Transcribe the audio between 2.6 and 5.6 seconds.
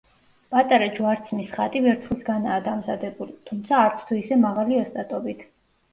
დამზადებული, თუმცა არც თუ ისე მაღალი ოსტატობით.